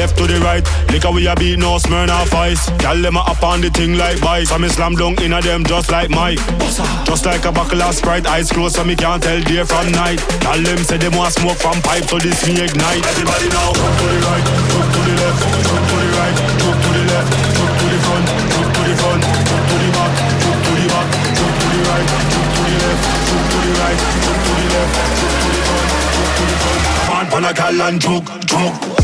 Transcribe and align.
Left 0.00 0.16
to 0.16 0.24
the 0.24 0.40
right. 0.40 0.64
Liquor 0.88 1.12
we 1.12 1.28
a 1.28 1.36
beat, 1.36 1.58
no 1.60 1.76
Smirnoff 1.76 2.32
Ice. 2.32 2.72
Gyal 2.80 3.02
them 3.04 3.20
a 3.20 3.22
up 3.28 3.44
on 3.44 3.60
the 3.60 3.68
thing 3.68 4.00
like 4.00 4.16
vice. 4.24 4.50
I'm 4.50 4.64
slam 4.72 4.96
dunk 4.96 5.20
inna 5.20 5.42
them 5.44 5.62
just 5.64 5.92
like 5.92 6.08
Mike. 6.08 6.40
Just 7.04 7.26
like 7.28 7.44
a 7.44 7.52
buckle 7.52 7.82
of 7.82 7.92
Sprite, 7.94 8.26
eyes 8.26 8.48
closed 8.50 8.76
so 8.76 8.84
me 8.84 8.96
can't 8.96 9.22
tell 9.22 9.40
day 9.44 9.62
from 9.62 9.92
night. 9.92 10.18
Gyal 10.40 10.64
them 10.64 10.80
say 10.88 10.96
them 10.96 11.12
want 11.20 11.34
smoke 11.36 11.60
from 11.60 11.76
pipe, 11.84 12.08
so 12.08 12.16
this 12.16 12.40
me 12.48 12.64
ignite. 12.64 13.04
Everybody 13.12 13.48
now, 13.52 13.76
jump 13.76 13.92
to 14.00 14.06
the 14.08 14.18
right, 14.24 14.44
jump 14.72 14.88
to 14.88 15.00
the 15.04 15.14
left, 15.20 15.40
jump 15.68 15.84
to 15.84 15.96
the 16.00 16.08
right, 16.16 16.36
jump 16.64 16.78
to 16.80 16.90
the 16.96 17.02
left, 17.12 17.28
jump 17.60 17.72
to 17.76 17.84
the 17.92 17.98
front, 18.00 18.24
jump 18.56 18.68
to 18.72 18.80
the 18.88 18.94
front, 18.96 19.20
jump 19.20 19.64
to 19.68 19.76
the 19.84 19.88
back, 19.92 20.12
jump 20.40 20.58
to 20.64 20.72
the 20.80 20.86
back, 20.88 21.08
jump 21.36 21.54
to 21.60 21.66
the 21.68 21.80
right, 21.84 22.08
jump 22.32 22.48
to 22.56 22.62
the 22.64 22.76
left, 22.80 23.04
jump 23.28 23.44
to 23.52 23.58
the 23.60 23.72
right, 23.84 24.00
jump 24.24 24.40
to 24.48 24.52
the 24.56 24.66
left, 24.72 24.92
jump 25.20 25.34
to 25.36 25.48
the 25.52 25.60
front, 25.68 25.88
jump 26.16 26.30
to 26.40 26.44
the 26.48 26.56
front. 26.56 26.80
On, 27.12 27.26
pan 27.28 27.44
a 27.44 27.52
gal 27.52 27.80
and 27.84 28.00
jug, 28.00 28.24
jug. 28.48 28.99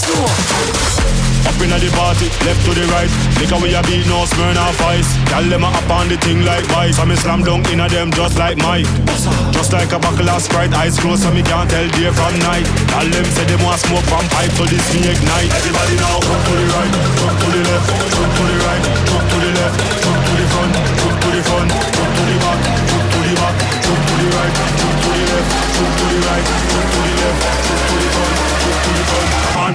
Go. 0.00 0.16
Up 1.42 1.58
inna 1.58 1.74
the 1.74 1.90
party, 1.98 2.30
left 2.46 2.62
to 2.64 2.70
the 2.70 2.86
right. 2.94 3.10
Liquor 3.42 3.58
we 3.58 3.74
a 3.74 3.82
beat, 3.82 4.06
no 4.06 4.22
Smirnoff 4.30 4.78
Ice. 4.94 5.10
Gyal 5.26 5.50
them 5.50 5.66
a 5.66 5.74
up 5.74 5.90
on 5.90 6.06
the 6.06 6.16
thing 6.22 6.46
like 6.46 6.62
vice. 6.70 6.98
I'm 7.02 7.10
slam 7.18 7.42
dunk 7.42 7.66
inna 7.74 7.88
them 7.90 8.14
just 8.14 8.38
like 8.38 8.56
Mike. 8.62 8.86
Just 9.50 9.74
like 9.74 9.90
a 9.90 9.98
buckle 9.98 10.30
of 10.30 10.40
Sprite, 10.40 10.72
eyes 10.72 10.98
closed 10.98 11.26
so 11.26 11.34
me 11.34 11.42
can't 11.42 11.68
tell 11.68 11.86
day 11.98 12.10
from 12.14 12.34
night. 12.46 12.66
Gyal 12.94 13.10
them 13.10 13.26
say 13.34 13.44
them 13.50 13.58
want 13.66 13.82
smoke 13.82 14.06
from 14.06 14.22
pipe, 14.30 14.54
so 14.54 14.64
this 14.70 14.86
me 14.94 15.02
ignite. 15.10 15.50
Everybody 15.50 15.96
now, 15.98 16.22
jump 16.22 16.42
to 16.46 16.52
the 16.54 16.66
right, 16.78 16.92
jump 17.18 17.34
to 17.42 17.46
the 17.50 17.60
left, 17.66 17.86
jump 18.14 18.30
to 18.38 18.42
the 18.46 18.56
right, 18.62 18.82
jump 19.02 19.24
to 19.26 19.36
the 19.42 19.50
left, 19.58 19.76
jump 19.98 20.18
to 20.22 20.32
the 20.38 20.46
front, 20.46 20.72
jump 20.78 21.16
to 21.22 21.28
the 21.34 21.42
front, 21.42 21.68
jump 21.90 22.10
to 22.14 22.22
the 22.22 22.36
back, 22.38 22.58
jump 22.86 23.06
to 23.12 23.18
the 23.18 23.34
back, 23.34 23.54
jump 23.82 23.98
to 23.98 24.14
the 24.14 24.26
right, 24.30 24.54
jump 24.78 24.94
to 25.02 25.08
the 25.10 25.24
left, 25.26 25.50
jump 25.74 25.90
to 25.90 26.04
the 26.06 26.18
right, 26.22 26.44
jump 26.70 26.86
to 26.86 26.98
the 27.02 27.14
left, 27.18 27.81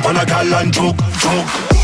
on 0.05 0.15
a 0.15 0.25
gal 0.25 0.53
and 0.53 0.73
joke, 0.73 0.97
joke. 1.19 1.76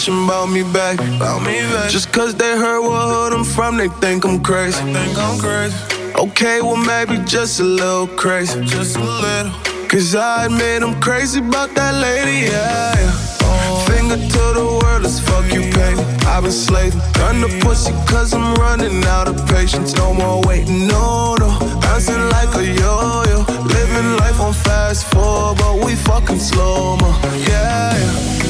Impression 0.00 0.24
about 0.24 0.50
me 0.50 0.62
back. 0.62 0.98
About 1.16 1.40
me 1.42 1.60
back. 1.72 1.90
Just 1.90 2.12
cause 2.12 2.34
they 2.34 2.56
heard 2.56 2.80
what 2.80 3.08
hood 3.08 3.32
I'm 3.32 3.44
from, 3.44 3.76
they 3.76 3.88
think 3.88 4.24
I'm 4.24 4.42
crazy. 4.42 4.80
think 4.92 5.18
I'm 5.18 5.38
crazy. 5.38 5.76
Okay, 6.14 6.60
well 6.62 6.76
maybe 6.76 7.22
just 7.24 7.60
a 7.60 7.64
little 7.64 8.06
crazy. 8.06 8.64
Just 8.64 8.96
a 8.96 9.00
little. 9.00 9.52
Cause 9.88 10.14
I 10.14 10.46
admit 10.46 10.82
I'm 10.82 10.98
crazy 11.00 11.40
about 11.40 11.74
that 11.74 11.94
lady, 11.94 12.46
yeah. 12.46 12.94
yeah. 12.94 13.42
Oh. 13.42 13.84
Finger 13.88 14.16
to 14.16 14.44
the 14.58 14.66
world, 14.80 15.02
let's 15.02 15.20
fuck 15.20 15.52
you, 15.52 15.62
pay. 15.72 15.94
I've 16.26 16.44
been 16.44 16.52
slaving. 16.52 17.00
Gun 17.14 17.40
the 17.40 17.48
pussy 17.60 17.92
cause 18.06 18.32
I'm 18.32 18.54
running 18.54 19.04
out 19.04 19.28
of 19.28 19.36
patience. 19.48 19.94
No 19.94 20.14
more 20.14 20.40
waiting, 20.46 20.86
no, 20.86 21.34
no. 21.34 21.48
Bouncing 21.82 22.24
like 22.30 22.54
a 22.56 22.64
yo 22.64 23.24
yo. 23.30 23.38
Living 23.64 24.16
life 24.18 24.40
on 24.40 24.54
fast 24.54 25.06
forward, 25.12 25.58
but 25.58 25.84
we 25.84 25.94
fucking 25.94 26.38
slow 26.38 26.96
mo. 26.96 27.10
Yeah, 27.48 27.98
yeah. 27.98 28.49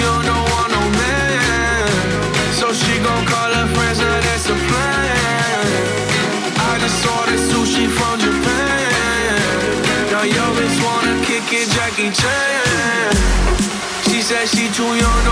She 14.53 14.67
said 14.67 14.75
she 14.75 15.30